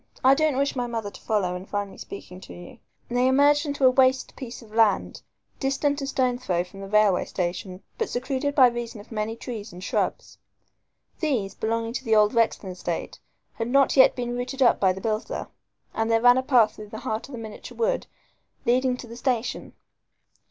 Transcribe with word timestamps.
I 0.23 0.33
don't 0.33 0.57
wish 0.57 0.75
my 0.75 0.87
mother 0.87 1.11
to 1.11 1.21
follow 1.21 1.55
and 1.55 1.69
find 1.69 1.91
me 1.91 1.97
speaking 1.99 2.41
to 2.41 2.55
you." 2.55 2.79
They 3.07 3.27
emerged 3.27 3.67
into 3.67 3.85
a 3.85 3.91
waste 3.91 4.35
piece 4.35 4.63
of 4.63 4.73
land, 4.73 5.21
distant 5.59 6.01
a 6.01 6.07
stone 6.07 6.39
throw 6.39 6.63
from 6.63 6.79
the 6.81 6.87
railway 6.87 7.23
station, 7.25 7.83
but 7.99 8.09
secluded 8.09 8.55
by 8.55 8.65
reason 8.69 8.99
of 8.99 9.11
many 9.11 9.35
trees 9.35 9.71
and 9.71 9.83
shrubs. 9.83 10.39
These, 11.19 11.53
belonging 11.53 11.93
to 11.93 12.03
the 12.03 12.15
old 12.15 12.33
Rexton 12.33 12.71
estate, 12.71 13.19
had 13.53 13.67
not 13.67 13.95
yet 13.95 14.15
been 14.15 14.35
rooted 14.35 14.63
up 14.63 14.79
by 14.79 14.91
the 14.91 15.01
builder, 15.01 15.49
and 15.93 16.09
there 16.09 16.19
ran 16.19 16.39
a 16.39 16.41
path 16.41 16.75
through 16.77 16.89
the 16.89 17.01
heart 17.01 17.27
of 17.27 17.33
the 17.33 17.37
miniature 17.37 17.77
wood 17.77 18.07
leading 18.65 18.97
to 18.97 19.07
the 19.07 19.15
station. 19.15 19.73